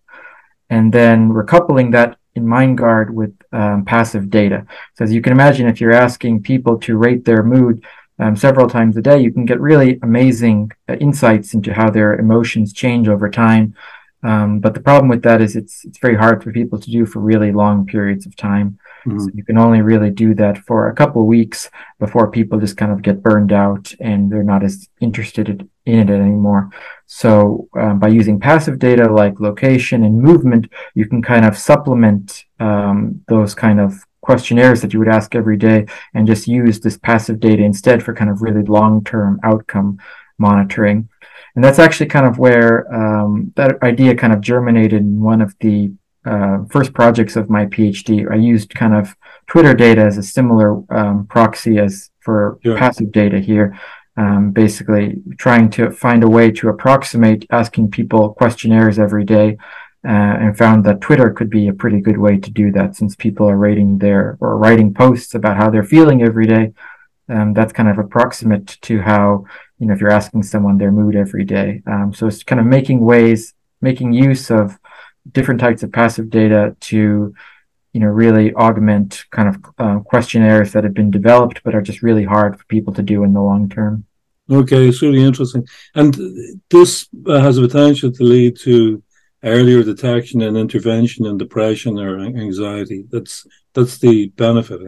And 0.69 0.91
then 0.91 1.29
we're 1.29 1.45
coupling 1.45 1.91
that 1.91 2.17
in 2.35 2.45
Myndgard 2.45 3.11
with 3.11 3.35
um, 3.51 3.85
passive 3.85 4.31
data. 4.31 4.65
So 4.95 5.03
as 5.03 5.13
you 5.13 5.21
can 5.21 5.33
imagine, 5.33 5.67
if 5.67 5.79
you're 5.79 5.93
asking 5.93 6.41
people 6.41 6.79
to 6.79 6.97
rate 6.97 7.25
their 7.25 7.43
mood 7.43 7.83
um, 8.17 8.35
several 8.35 8.67
times 8.67 8.97
a 8.97 9.01
day, 9.01 9.19
you 9.19 9.31
can 9.31 9.45
get 9.45 9.59
really 9.59 9.99
amazing 10.01 10.71
uh, 10.89 10.95
insights 10.95 11.53
into 11.53 11.71
how 11.71 11.91
their 11.91 12.15
emotions 12.15 12.73
change 12.73 13.07
over 13.07 13.29
time 13.29 13.75
um, 14.23 14.59
but 14.59 14.73
the 14.73 14.79
problem 14.79 15.09
with 15.09 15.21
that 15.23 15.41
is 15.41 15.55
it's 15.55 15.83
it's 15.83 15.99
very 15.99 16.15
hard 16.15 16.41
for 16.41 16.51
people 16.51 16.79
to 16.79 16.91
do 16.91 17.05
for 17.05 17.19
really 17.19 17.51
long 17.51 17.85
periods 17.85 18.25
of 18.25 18.35
time. 18.35 18.79
Mm-hmm. 19.05 19.19
So 19.19 19.29
you 19.33 19.43
can 19.43 19.57
only 19.57 19.81
really 19.81 20.09
do 20.09 20.33
that 20.35 20.57
for 20.59 20.87
a 20.87 20.95
couple 20.95 21.21
of 21.21 21.27
weeks 21.27 21.69
before 21.99 22.31
people 22.31 22.59
just 22.59 22.77
kind 22.77 22.91
of 22.91 23.01
get 23.01 23.21
burned 23.21 23.51
out 23.51 23.93
and 23.99 24.31
they're 24.31 24.43
not 24.43 24.63
as 24.63 24.87
interested 25.01 25.67
in 25.85 25.99
it 25.99 26.09
anymore. 26.09 26.69
So 27.05 27.67
um, 27.77 27.99
by 27.99 28.07
using 28.07 28.39
passive 28.39 28.79
data 28.79 29.11
like 29.11 29.41
location 29.41 30.05
and 30.05 30.21
movement, 30.21 30.71
you 30.95 31.05
can 31.05 31.21
kind 31.21 31.45
of 31.45 31.57
supplement 31.57 32.45
um, 32.61 33.21
those 33.27 33.53
kind 33.53 33.81
of 33.81 34.05
questionnaires 34.21 34.81
that 34.81 34.93
you 34.93 34.99
would 34.99 35.09
ask 35.09 35.35
every 35.35 35.57
day 35.57 35.85
and 36.13 36.25
just 36.25 36.47
use 36.47 36.79
this 36.79 36.97
passive 36.97 37.41
data 37.41 37.61
instead 37.61 38.01
for 38.01 38.13
kind 38.13 38.29
of 38.29 38.41
really 38.41 38.63
long-term 38.63 39.37
outcome 39.43 39.99
monitoring. 40.37 41.09
And 41.55 41.63
that's 41.63 41.79
actually 41.79 42.07
kind 42.07 42.25
of 42.25 42.39
where 42.39 42.91
um, 42.93 43.53
that 43.55 43.81
idea 43.83 44.15
kind 44.15 44.33
of 44.33 44.41
germinated 44.41 45.01
in 45.01 45.21
one 45.21 45.41
of 45.41 45.55
the 45.59 45.93
uh, 46.25 46.59
first 46.69 46.93
projects 46.93 47.35
of 47.35 47.49
my 47.49 47.65
PhD. 47.65 48.31
I 48.31 48.35
used 48.35 48.73
kind 48.73 48.93
of 48.93 49.15
Twitter 49.47 49.73
data 49.73 50.01
as 50.01 50.17
a 50.17 50.23
similar 50.23 50.81
um, 50.91 51.27
proxy 51.27 51.77
as 51.77 52.09
for 52.21 52.59
yeah. 52.63 52.77
passive 52.77 53.11
data 53.11 53.39
here. 53.39 53.77
Um, 54.15 54.51
basically, 54.51 55.15
trying 55.37 55.69
to 55.71 55.89
find 55.89 56.23
a 56.23 56.29
way 56.29 56.51
to 56.51 56.69
approximate 56.69 57.47
asking 57.49 57.89
people 57.89 58.33
questionnaires 58.35 58.99
every 58.99 59.25
day, 59.25 59.57
uh, 60.05 60.35
and 60.39 60.57
found 60.57 60.83
that 60.83 61.01
Twitter 61.01 61.31
could 61.31 61.49
be 61.49 61.67
a 61.67 61.73
pretty 61.73 61.99
good 61.99 62.17
way 62.17 62.37
to 62.37 62.51
do 62.51 62.71
that 62.73 62.95
since 62.95 63.15
people 63.15 63.49
are 63.49 63.57
rating 63.57 63.97
their 63.97 64.37
or 64.39 64.57
writing 64.57 64.93
posts 64.93 65.33
about 65.33 65.57
how 65.57 65.69
they're 65.69 65.83
feeling 65.83 66.21
every 66.21 66.45
day. 66.45 66.73
Um, 67.29 67.53
that's 67.53 67.73
kind 67.73 67.89
of 67.89 67.97
approximate 67.97 68.77
to 68.81 69.01
how 69.01 69.45
you 69.83 69.87
know 69.87 69.93
if 69.95 69.99
you're 69.99 70.19
asking 70.21 70.41
someone 70.43 70.77
their 70.77 70.93
mood 70.93 71.13
every 71.13 71.43
day. 71.43 71.83
Um, 71.85 72.13
so 72.13 72.25
it's 72.25 72.41
kind 72.41 72.61
of 72.61 72.65
making 72.65 73.01
ways 73.01 73.53
making 73.81 74.13
use 74.13 74.49
of 74.49 74.79
different 75.29 75.59
types 75.59 75.83
of 75.83 75.91
passive 75.91 76.29
data 76.29 76.73
to 76.79 77.33
you 77.91 77.99
know 77.99 78.07
really 78.07 78.53
augment 78.53 79.25
kind 79.31 79.49
of 79.49 79.55
uh, 79.77 79.99
questionnaires 79.99 80.71
that 80.71 80.85
have 80.85 80.93
been 80.93 81.11
developed 81.11 81.61
but 81.65 81.75
are 81.75 81.81
just 81.81 82.01
really 82.01 82.23
hard 82.23 82.57
for 82.57 82.63
people 82.67 82.93
to 82.93 83.03
do 83.03 83.25
in 83.25 83.33
the 83.33 83.41
long 83.41 83.67
term. 83.67 84.05
Okay 84.49 84.87
it's 84.87 85.01
really 85.01 85.21
interesting. 85.21 85.67
And 85.95 86.15
this 86.69 87.09
has 87.27 87.57
a 87.57 87.67
potential 87.67 88.09
to 88.13 88.23
lead 88.23 88.57
to 88.59 89.03
earlier 89.43 89.83
detection 89.83 90.41
and 90.43 90.55
intervention 90.55 91.25
in 91.25 91.37
depression 91.37 91.99
or 91.99 92.19
anxiety. 92.19 93.03
That's 93.11 93.45
that's 93.73 93.97
the 93.97 94.27
benefit 94.43 94.79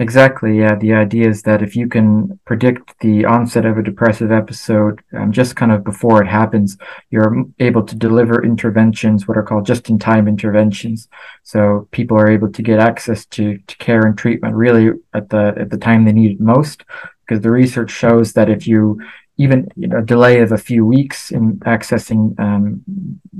Exactly. 0.00 0.58
Yeah. 0.58 0.76
The 0.76 0.94
idea 0.94 1.28
is 1.28 1.42
that 1.42 1.62
if 1.62 1.76
you 1.76 1.86
can 1.86 2.40
predict 2.46 2.98
the 3.00 3.26
onset 3.26 3.66
of 3.66 3.76
a 3.76 3.82
depressive 3.82 4.32
episode 4.32 5.02
um, 5.12 5.30
just 5.30 5.56
kind 5.56 5.70
of 5.70 5.84
before 5.84 6.22
it 6.22 6.26
happens, 6.26 6.78
you're 7.10 7.44
able 7.58 7.82
to 7.84 7.94
deliver 7.94 8.42
interventions, 8.42 9.28
what 9.28 9.36
are 9.36 9.42
called 9.42 9.66
just 9.66 9.90
in 9.90 9.98
time 9.98 10.26
interventions. 10.26 11.06
So 11.42 11.86
people 11.90 12.16
are 12.16 12.30
able 12.30 12.50
to 12.50 12.62
get 12.62 12.78
access 12.80 13.26
to, 13.26 13.58
to 13.58 13.76
care 13.76 14.06
and 14.06 14.16
treatment 14.16 14.54
really 14.54 14.88
at 15.12 15.28
the, 15.28 15.54
at 15.58 15.68
the 15.68 15.76
time 15.76 16.06
they 16.06 16.12
need 16.12 16.32
it 16.32 16.40
most. 16.40 16.82
Because 17.26 17.42
the 17.42 17.50
research 17.50 17.90
shows 17.90 18.32
that 18.32 18.48
if 18.48 18.66
you 18.66 18.98
even 19.36 19.68
you 19.76 19.86
know, 19.86 19.98
a 19.98 20.02
delay 20.02 20.40
of 20.40 20.52
a 20.52 20.58
few 20.58 20.84
weeks 20.84 21.30
in 21.30 21.58
accessing 21.60 22.38
um, 22.40 22.82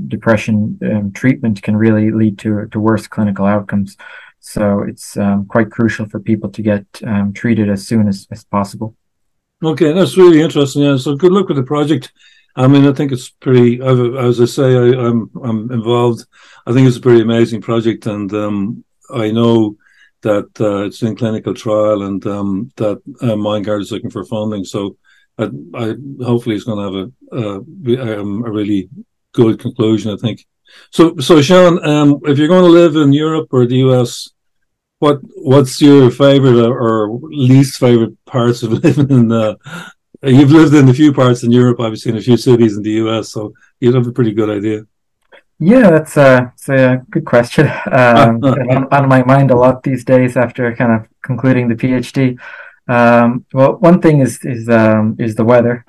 depression 0.09 0.79
um, 0.83 1.13
treatment 1.13 1.63
can 1.63 1.77
really 1.77 2.11
lead 2.11 2.39
to, 2.39 2.67
to 2.69 2.81
worse 2.81 3.07
clinical 3.07 3.47
outcomes. 3.47 3.97
So 4.41 4.83
it's 4.83 5.17
um, 5.17 5.47
quite 5.47 5.71
crucial 5.71 6.09
for 6.09 6.19
people 6.19 6.51
to 6.51 6.63
get 6.63 6.85
um, 7.07 7.33
treated 7.33 7.69
as 7.69 7.87
soon 7.87 8.09
as, 8.09 8.27
as 8.31 8.43
possible. 8.45 8.97
Okay, 9.63 9.93
that's 9.93 10.17
really 10.17 10.41
interesting. 10.41 10.83
Yeah, 10.83 10.97
so 10.97 11.15
good 11.15 11.33
luck 11.33 11.49
with 11.49 11.59
the 11.59 11.63
project. 11.63 12.13
I 12.57 12.67
mean, 12.67 12.87
I 12.87 12.93
think 12.93 13.13
it's 13.13 13.29
pretty. 13.29 13.81
As 13.81 14.41
I 14.41 14.47
say, 14.47 14.75
I, 14.75 15.07
am 15.07 15.31
I'm, 15.35 15.45
I'm 15.45 15.73
involved. 15.73 16.27
I 16.67 16.73
think 16.73 16.89
it's 16.89 16.97
a 16.97 17.01
pretty 17.01 17.21
amazing 17.21 17.61
project, 17.61 18.07
and 18.07 18.33
um, 18.33 18.85
I 19.15 19.31
know 19.31 19.77
that 20.23 20.49
uh, 20.59 20.85
it's 20.85 21.03
in 21.03 21.17
clinical 21.17 21.55
trial, 21.55 22.03
and 22.03 22.27
um, 22.27 22.73
that 22.77 22.97
uh, 23.21 23.37
Myndgard 23.37 23.83
is 23.83 23.93
looking 23.93 24.11
for 24.11 24.25
funding. 24.25 24.65
So, 24.65 24.97
I, 25.39 25.51
I 25.75 25.95
hopefully 26.25 26.57
it's 26.57 26.65
going 26.65 26.79
to 26.79 26.85
have 26.89 27.09
a, 27.33 28.13
a, 28.17 28.21
um, 28.21 28.45
a 28.45 28.51
really 28.51 28.89
good 29.33 29.61
conclusion. 29.61 30.11
I 30.11 30.17
think. 30.17 30.47
So, 30.91 31.17
so 31.19 31.41
Sean, 31.41 31.85
um, 31.87 32.21
if 32.25 32.39
you're 32.39 32.49
going 32.49 32.65
to 32.65 32.71
live 32.71 32.97
in 32.97 33.13
Europe 33.13 33.49
or 33.53 33.67
the 33.67 33.77
US, 33.89 34.31
what 34.99 35.19
what's 35.37 35.81
your 35.81 36.11
favorite 36.11 36.59
or, 36.59 37.19
least 37.23 37.79
favorite 37.79 38.15
parts 38.27 38.63
of 38.63 38.73
living 38.85 39.11
in? 39.11 39.33
Uh, 39.33 39.55
you've 40.23 40.53
lived 40.53 40.75
in 40.75 40.89
a 40.89 40.95
few 40.95 41.13
parts 41.13 41.43
in 41.43 41.51
Europe, 41.51 41.81
obviously, 41.81 42.13
in 42.13 42.19
a 42.19 42.21
few 42.21 42.37
cities 42.37 42.77
in 42.77 42.83
the 42.83 42.97
US, 43.03 43.31
so 43.31 43.53
you'd 43.81 43.95
have 43.95 44.07
a 44.07 44.13
pretty 44.13 44.33
good 44.33 44.51
idea. 44.51 44.85
Yeah, 45.59 45.91
that's 45.91 46.17
a, 46.17 46.53
that's 46.57 46.69
a 46.69 47.03
good 47.11 47.25
question. 47.25 47.67
Um, 47.91 48.43
on, 48.45 48.89
on, 48.93 49.09
my 49.09 49.23
mind 49.25 49.51
a 49.51 49.57
lot 49.57 49.83
these 49.83 50.05
days 50.05 50.37
after 50.37 50.75
kind 50.75 50.93
of 50.93 51.09
concluding 51.23 51.69
the 51.69 51.75
PhD. 51.75 52.39
Um, 52.89 53.45
well, 53.53 53.77
one 53.79 54.01
thing 54.01 54.21
is 54.21 54.39
is 54.45 54.69
um, 54.69 55.17
is 55.19 55.35
the 55.35 55.45
weather. 55.45 55.85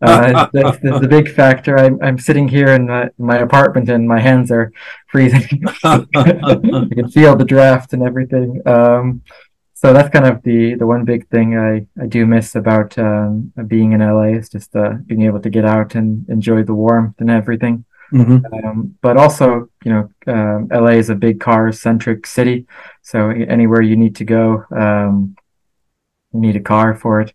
Uh, 0.00 0.48
that's, 0.52 0.78
that's, 0.78 1.00
the 1.00 1.08
big 1.08 1.32
factor. 1.32 1.78
I'm 1.78 1.98
I'm 2.02 2.18
sitting 2.18 2.48
here 2.48 2.68
in 2.68 2.86
my, 2.86 3.10
my 3.18 3.38
apartment 3.38 3.88
and 3.88 4.08
my 4.08 4.20
hands 4.20 4.50
are 4.50 4.72
freezing. 5.08 5.48
you 5.50 5.68
can 5.78 7.08
feel 7.10 7.36
the 7.36 7.46
draft 7.46 7.92
and 7.92 8.02
everything. 8.02 8.62
Um, 8.66 9.22
so 9.74 9.92
that's 9.92 10.08
kind 10.08 10.26
of 10.26 10.42
the 10.42 10.74
the 10.74 10.86
one 10.86 11.04
big 11.04 11.28
thing 11.28 11.56
I, 11.56 11.86
I 12.02 12.06
do 12.06 12.26
miss 12.26 12.54
about 12.54 12.98
um, 12.98 13.52
being 13.66 13.92
in 13.92 14.00
LA 14.00 14.38
is 14.38 14.48
just 14.48 14.74
uh, 14.74 14.94
being 15.06 15.22
able 15.22 15.40
to 15.40 15.50
get 15.50 15.64
out 15.64 15.94
and 15.94 16.28
enjoy 16.28 16.62
the 16.62 16.74
warmth 16.74 17.20
and 17.20 17.30
everything. 17.30 17.84
Mm-hmm. 18.12 18.46
Um, 18.54 18.96
but 19.02 19.16
also, 19.16 19.68
you 19.84 19.92
know, 19.92 20.10
um, 20.32 20.68
LA 20.72 20.92
is 20.92 21.10
a 21.10 21.14
big 21.14 21.40
car 21.40 21.72
centric 21.72 22.26
city, 22.26 22.66
so 23.02 23.30
anywhere 23.30 23.82
you 23.82 23.96
need 23.96 24.16
to 24.16 24.24
go, 24.24 24.64
um, 24.70 25.36
you 26.32 26.40
need 26.40 26.56
a 26.56 26.60
car 26.60 26.94
for 26.94 27.20
it. 27.20 27.32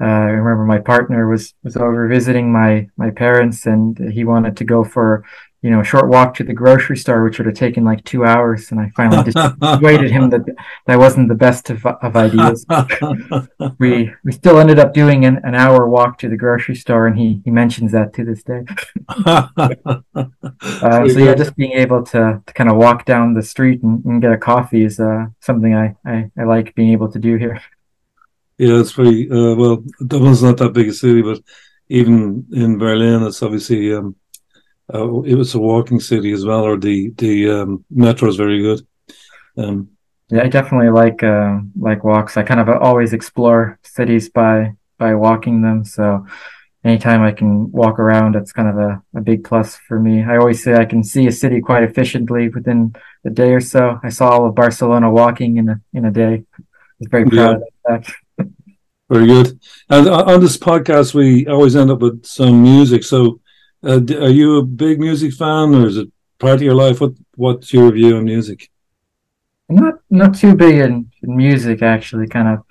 Uh, 0.00 0.04
I 0.04 0.30
remember 0.30 0.64
my 0.64 0.78
partner 0.78 1.28
was 1.28 1.54
was 1.64 1.76
over 1.76 2.06
visiting 2.08 2.52
my 2.52 2.88
my 2.96 3.10
parents, 3.10 3.66
and 3.66 3.98
he 4.12 4.24
wanted 4.24 4.56
to 4.58 4.64
go 4.64 4.84
for 4.84 5.24
you 5.62 5.70
know 5.70 5.80
a 5.80 5.84
short 5.84 6.08
walk 6.08 6.34
to 6.34 6.44
the 6.44 6.52
grocery 6.52 6.96
store, 6.96 7.24
which 7.24 7.38
would 7.38 7.46
have 7.46 7.56
taken 7.56 7.84
like 7.84 8.04
two 8.04 8.24
hours. 8.24 8.70
And 8.70 8.80
I 8.80 8.90
finally 8.94 9.24
dissuaded 9.24 10.10
him 10.10 10.30
that 10.30 10.42
that 10.86 10.98
wasn't 10.98 11.28
the 11.28 11.34
best 11.34 11.70
of, 11.70 11.84
of 11.84 12.16
ideas. 12.16 12.64
we 13.78 14.12
we 14.24 14.32
still 14.32 14.58
ended 14.58 14.78
up 14.78 14.94
doing 14.94 15.24
an, 15.24 15.40
an 15.42 15.56
hour 15.56 15.88
walk 15.88 16.18
to 16.18 16.28
the 16.28 16.36
grocery 16.36 16.76
store, 16.76 17.08
and 17.08 17.18
he 17.18 17.40
he 17.44 17.50
mentions 17.50 17.90
that 17.90 18.12
to 18.14 18.24
this 18.24 18.44
day. 18.44 18.64
uh, 19.26 21.08
so 21.08 21.18
yeah, 21.18 21.34
just 21.34 21.56
being 21.56 21.72
able 21.72 22.04
to, 22.04 22.40
to 22.46 22.52
kind 22.52 22.70
of 22.70 22.76
walk 22.76 23.04
down 23.04 23.34
the 23.34 23.42
street 23.42 23.82
and, 23.82 24.04
and 24.04 24.22
get 24.22 24.30
a 24.30 24.38
coffee 24.38 24.84
is 24.84 25.00
uh, 25.00 25.26
something 25.40 25.74
I, 25.74 25.96
I 26.04 26.30
I 26.38 26.44
like 26.44 26.76
being 26.76 26.92
able 26.92 27.10
to 27.10 27.18
do 27.18 27.36
here. 27.36 27.60
Yeah, 28.58 28.80
it's 28.80 28.92
pretty 28.92 29.30
uh, 29.30 29.54
well. 29.54 29.84
Dublin's 30.04 30.42
not 30.42 30.56
that 30.58 30.72
big 30.72 30.88
a 30.88 30.92
city, 30.92 31.22
but 31.22 31.40
even 31.88 32.46
in 32.52 32.76
Berlin, 32.76 33.22
it's 33.22 33.42
obviously 33.42 33.94
um, 33.94 34.16
uh, 34.92 35.22
it 35.22 35.36
was 35.36 35.54
a 35.54 35.58
walking 35.60 36.00
city 36.00 36.32
as 36.32 36.44
well. 36.44 36.64
Or 36.64 36.76
the 36.76 37.10
the 37.10 37.50
um, 37.50 37.84
metro 37.88 38.28
is 38.28 38.36
very 38.36 38.60
good. 38.60 38.86
Um, 39.56 39.90
yeah, 40.30 40.42
I 40.42 40.48
definitely 40.48 40.90
like 40.90 41.22
uh, 41.22 41.60
like 41.78 42.04
walks. 42.04 42.36
I 42.36 42.42
kind 42.42 42.60
of 42.60 42.68
always 42.68 43.12
explore 43.12 43.78
cities 43.82 44.28
by 44.28 44.74
by 44.98 45.14
walking 45.14 45.62
them. 45.62 45.84
So 45.84 46.26
anytime 46.84 47.22
I 47.22 47.32
can 47.32 47.70
walk 47.70 47.98
around, 47.98 48.36
it's 48.36 48.52
kind 48.52 48.68
of 48.68 48.76
a, 48.78 49.02
a 49.14 49.20
big 49.20 49.44
plus 49.44 49.76
for 49.76 49.98
me. 50.00 50.22
I 50.22 50.36
always 50.36 50.62
say 50.62 50.74
I 50.74 50.84
can 50.84 51.04
see 51.04 51.26
a 51.26 51.32
city 51.32 51.60
quite 51.60 51.84
efficiently 51.84 52.48
within 52.48 52.94
a 53.24 53.30
day 53.30 53.52
or 53.52 53.60
so. 53.60 54.00
I 54.02 54.08
saw 54.08 54.30
all 54.30 54.46
of 54.46 54.54
Barcelona 54.54 55.10
walking 55.10 55.58
in 55.58 55.68
a 55.68 55.80
in 55.92 56.04
a 56.04 56.10
day. 56.10 56.44
I 56.58 56.62
was 56.98 57.08
very 57.08 57.24
proud 57.24 57.62
yeah. 57.86 57.94
of 57.96 58.04
that. 58.04 58.14
Very 59.08 59.26
good. 59.26 59.58
And 59.88 60.06
on 60.06 60.40
this 60.40 60.58
podcast, 60.58 61.14
we 61.14 61.46
always 61.46 61.74
end 61.76 61.90
up 61.90 62.00
with 62.00 62.26
some 62.26 62.62
music. 62.62 63.04
So, 63.04 63.40
uh, 63.82 64.00
are 64.20 64.28
you 64.28 64.58
a 64.58 64.62
big 64.62 65.00
music 65.00 65.32
fan, 65.32 65.74
or 65.74 65.86
is 65.86 65.96
it 65.96 66.08
part 66.38 66.56
of 66.56 66.62
your 66.62 66.74
life? 66.74 67.00
What 67.00 67.12
What's 67.34 67.72
your 67.72 67.90
view 67.92 68.16
on 68.18 68.24
music? 68.24 68.70
I'm 69.70 69.76
not 69.76 69.94
not 70.10 70.34
too 70.34 70.54
big 70.54 70.76
in, 70.76 71.10
in 71.22 71.36
music 71.36 71.82
actually. 71.82 72.26
Kind 72.26 72.48
of 72.48 72.64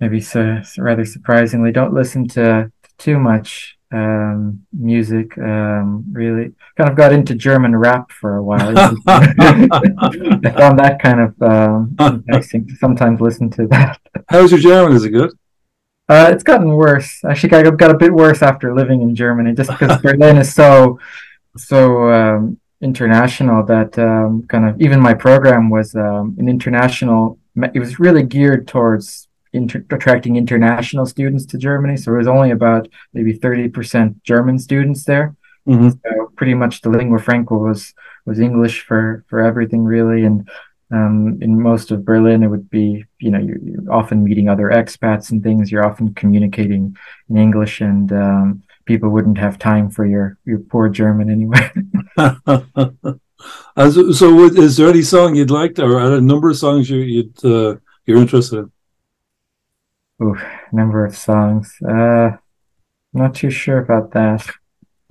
maybe 0.00 0.20
so, 0.20 0.62
rather 0.78 1.04
surprisingly, 1.04 1.70
don't 1.70 1.92
listen 1.92 2.26
to 2.28 2.72
too 2.96 3.18
much 3.18 3.76
um, 3.92 4.64
music. 4.72 5.36
Um, 5.36 6.04
really, 6.12 6.54
kind 6.78 6.88
of 6.88 6.96
got 6.96 7.12
into 7.12 7.34
German 7.34 7.76
rap 7.76 8.10
for 8.10 8.36
a 8.36 8.42
while. 8.42 8.68
I 9.06 10.50
found 10.56 10.78
that 10.78 10.98
kind 11.02 11.20
of 11.20 11.42
um, 11.42 11.96
interesting 11.98 12.66
to 12.68 12.76
sometimes 12.76 13.20
listen 13.20 13.50
to 13.50 13.66
that. 13.66 14.00
How's 14.30 14.50
your 14.50 14.60
German? 14.60 14.96
Is 14.96 15.04
it 15.04 15.10
good? 15.10 15.32
Uh, 16.08 16.30
it's 16.32 16.42
gotten 16.42 16.70
worse. 16.70 17.22
Actually, 17.24 17.54
I 17.54 17.70
got 17.70 17.90
a 17.90 17.96
bit 17.96 18.12
worse 18.12 18.40
after 18.40 18.74
living 18.74 19.02
in 19.02 19.14
Germany, 19.14 19.54
just 19.54 19.70
because 19.70 20.00
Berlin 20.02 20.38
is 20.38 20.54
so 20.54 20.98
so 21.56 22.10
um, 22.10 22.58
international 22.80 23.64
that 23.66 23.98
um, 23.98 24.46
kind 24.48 24.68
of 24.68 24.80
even 24.80 25.00
my 25.00 25.14
program 25.14 25.68
was 25.68 25.94
um, 25.94 26.36
an 26.38 26.48
international. 26.48 27.38
It 27.74 27.80
was 27.80 27.98
really 27.98 28.22
geared 28.22 28.68
towards 28.68 29.28
inter- 29.52 29.84
attracting 29.90 30.36
international 30.36 31.04
students 31.04 31.44
to 31.46 31.58
Germany. 31.58 31.96
So 31.96 32.14
it 32.14 32.18
was 32.18 32.28
only 32.28 32.52
about 32.52 32.88
maybe 33.12 33.34
thirty 33.34 33.68
percent 33.68 34.22
German 34.24 34.58
students 34.58 35.04
there. 35.04 35.36
Mm-hmm. 35.66 35.90
So 35.90 36.32
pretty 36.36 36.54
much 36.54 36.80
the 36.80 36.88
lingua 36.88 37.18
franca 37.18 37.54
was 37.54 37.92
was 38.24 38.40
English 38.40 38.82
for 38.82 39.24
for 39.28 39.40
everything 39.40 39.84
really, 39.84 40.24
and 40.24 40.48
um, 40.90 41.38
in 41.42 41.60
most 41.60 41.90
of 41.90 42.04
Berlin, 42.04 42.42
it 42.42 42.48
would 42.48 42.70
be, 42.70 43.04
you 43.18 43.30
know, 43.30 43.38
you're, 43.38 43.58
you're, 43.58 43.92
often 43.92 44.24
meeting 44.24 44.48
other 44.48 44.70
expats 44.70 45.30
and 45.30 45.42
things. 45.42 45.70
You're 45.70 45.84
often 45.84 46.14
communicating 46.14 46.96
in 47.28 47.36
English, 47.36 47.82
and 47.82 48.10
um, 48.12 48.62
people 48.86 49.10
wouldn't 49.10 49.36
have 49.38 49.58
time 49.58 49.90
for 49.90 50.06
your 50.06 50.38
your 50.46 50.58
poor 50.58 50.88
German 50.88 51.28
anyway. 51.30 51.70
and 52.16 53.20
so, 53.92 54.12
so, 54.12 54.44
is 54.44 54.78
there 54.78 54.88
any 54.88 55.02
song 55.02 55.34
you'd 55.34 55.50
like, 55.50 55.74
to, 55.74 55.84
or 55.84 56.16
a 56.16 56.20
number 56.22 56.48
of 56.48 56.56
songs 56.56 56.88
you, 56.88 56.98
you'd 56.98 57.44
uh, 57.44 57.76
you're 58.06 58.18
interested 58.18 58.60
in? 58.60 58.72
Ooh, 60.22 60.36
number 60.72 61.04
of 61.04 61.14
songs. 61.14 61.76
Uh, 61.86 62.30
not 63.12 63.34
too 63.34 63.50
sure 63.50 63.78
about 63.78 64.12
that. 64.12 64.46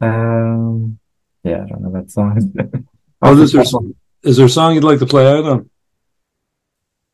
um, 0.00 0.98
yeah, 1.42 1.62
I 1.62 1.66
don't 1.66 1.80
know 1.80 1.92
that 1.92 2.10
song. 2.10 2.52
oh, 3.22 3.42
is 3.42 3.52
there, 3.52 3.64
is 4.22 4.36
there 4.36 4.46
a 4.46 4.50
song 4.50 4.74
you'd 4.74 4.84
like 4.84 4.98
to 5.00 5.06
play 5.06 5.26
out 5.26 5.44
on? 5.44 5.70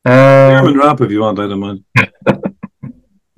Um, 0.05 0.65
German 0.65 0.79
rap, 0.79 1.01
if 1.01 1.11
you 1.11 1.21
want. 1.21 1.39
I 1.39 1.49
don't 1.49 1.61
mind. 1.61 1.85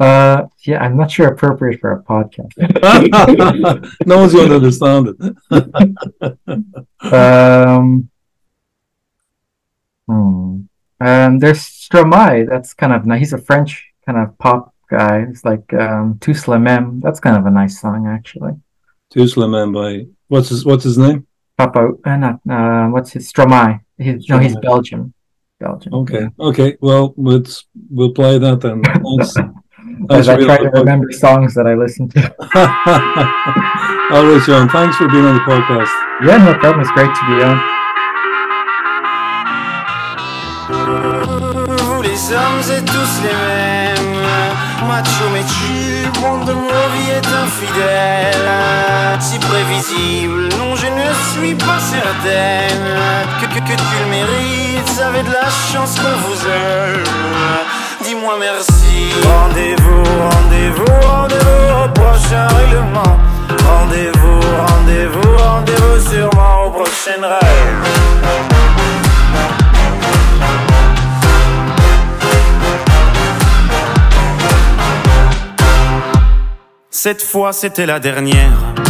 Uh, 0.01 0.47
yeah, 0.61 0.83
I'm 0.83 0.97
not 0.97 1.11
sure 1.11 1.29
appropriate 1.29 1.79
for 1.79 1.93
a 1.93 2.03
podcast. 2.03 2.57
no 4.07 4.17
one's 4.17 4.33
going 4.33 4.49
to 4.49 4.55
understand 4.55 5.09
it. 5.09 5.17
um, 7.13 8.09
hmm. 10.09 10.61
Um, 11.03 11.39
there's 11.39 11.59
Stromae. 11.59 12.49
That's 12.49 12.73
kind 12.73 12.95
of 12.95 13.05
nice. 13.05 13.19
He's 13.19 13.33
a 13.35 13.39
French 13.39 13.93
kind 14.07 14.17
of 14.17 14.39
pop 14.39 14.75
guy. 14.89 15.27
It's 15.29 15.45
like 15.45 15.71
um, 15.75 16.17
Tous 16.19 16.49
les 16.49 16.59
mêmes. 16.59 17.03
That's 17.03 17.21
kind 17.21 17.37
of 17.37 17.45
a 17.45 17.51
nice 17.51 17.79
song, 17.79 18.07
actually. 18.07 18.53
Tous 19.11 19.37
les 19.37 19.49
mêmes 19.49 19.75
by 19.75 20.07
what's 20.29 20.49
his 20.49 20.65
What's 20.65 20.85
his 20.85 20.97
name? 20.97 21.27
Papa. 21.61 21.93
Uh, 22.05 22.17
not 22.17 22.41
uh, 22.49 22.89
what's 22.89 23.13
his 23.13 23.31
Stromae. 23.31 23.81
He's, 23.99 24.27
Stromae. 24.27 24.31
No, 24.31 24.39
he's 24.39 24.57
Belgium. 24.57 25.13
Belgium. 25.59 25.93
Okay. 25.95 26.23
Yeah. 26.23 26.47
Okay. 26.49 26.77
Well, 26.81 27.13
let's 27.19 27.67
we'll 27.91 28.13
play 28.13 28.39
that 28.39 28.61
then. 28.61 28.83
Thanks. 28.85 29.37
As 30.09 30.29
I 30.29 30.37
try 30.43 30.57
to 30.57 30.71
remember 30.71 31.13
songs 31.13 31.55
that 31.55 31.67
I 31.67 31.75
listen 31.75 32.09
to. 32.11 32.21
All 34.13 34.25
right, 34.25 34.43
John. 34.47 34.69
Thanks 34.71 34.97
for 34.97 35.09
being 35.09 35.25
on 35.25 35.35
the 35.35 35.45
podcast. 35.53 35.93
Yeah, 36.25 36.39
no 36.39 36.55
problem. 36.59 36.81
It's 36.81 36.91
great 36.93 37.13
to 37.13 37.25
be 37.29 37.43
on. 37.45 37.59
Vous 41.79 42.03
les 42.03 42.33
hommes 42.33 42.65
êtes 42.77 42.85
tous 42.87 43.23
les 43.23 43.37
mêmes. 43.37 44.21
Macho 44.89 45.29
mais 45.33 45.45
monde 46.21 46.47
de 46.47 46.53
vie 46.53 47.11
est 47.11 47.29
infidèle. 47.45 48.90
Suis 51.33 51.55
pas 51.55 51.79
certaine 51.79 52.87
que, 53.41 53.47
tu 53.47 53.97
le 54.05 54.11
mérites. 54.11 55.01
Avez 55.01 55.23
de 55.23 55.33
la 55.33 55.49
chance 55.73 55.99
qu'on 55.99 56.17
vous 56.29 56.47
aime 56.47 57.05
dis-moi 58.11 58.37
merci. 58.39 59.13
Rendez-vous, 59.25 60.03
rendez-vous, 60.31 61.09
rendez-vous 61.09 61.85
au 61.85 61.89
prochain 61.93 62.47
règlement. 62.49 63.19
Rendez-vous, 63.69 64.41
rendez-vous, 64.67 65.37
rendez-vous 65.37 66.11
sûrement 66.11 66.67
au 66.67 66.71
prochain 66.71 67.21
rêve. 67.23 67.41
Cette 76.91 77.23
fois 77.23 77.53
c'était 77.53 77.87
la 77.87 78.01
dernière. 78.01 78.90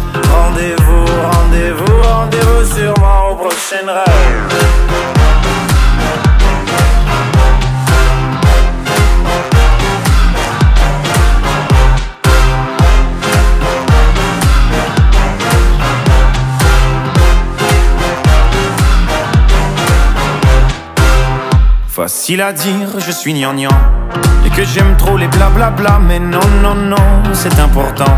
Rendez-vous, 0.31 1.05
rendez-vous, 1.31 2.01
rendez-vous 2.01 2.75
sûrement 2.75 3.31
au 3.31 3.35
prochain 3.35 3.85
rêve. 3.85 4.61
Facile 22.01 22.41
à 22.41 22.51
dire, 22.51 22.87
je 22.97 23.11
suis 23.11 23.31
gnangnan 23.31 23.69
Et 24.43 24.49
que 24.49 24.63
j'aime 24.63 24.95
trop 24.97 25.17
les 25.17 25.27
blablabla 25.27 25.99
Mais 25.99 26.17
non, 26.17 26.39
non, 26.63 26.73
non, 26.73 26.95
c'est 27.33 27.59
important 27.59 28.17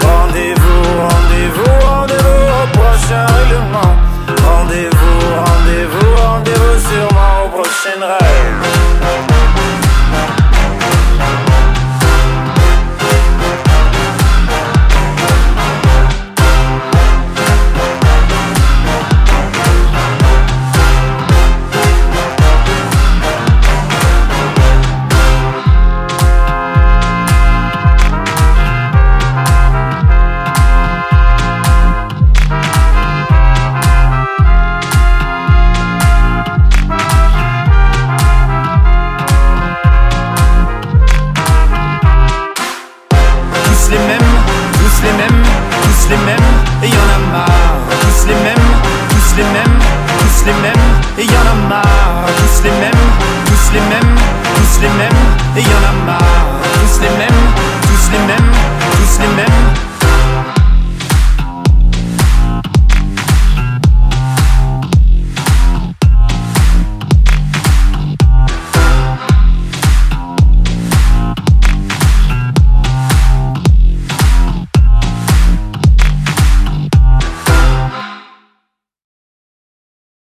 Rendez-vous, 0.00 0.82
rendez-vous, 1.00 1.86
rendez-vous 1.86 2.35